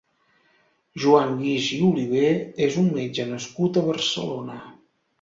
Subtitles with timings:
[1.03, 2.33] Joan Guix i Oliver
[2.71, 4.63] és un metge nascut a Barcelona.